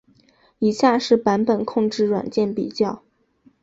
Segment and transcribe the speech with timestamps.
[0.57, 3.03] 以下是版本控制软件比较。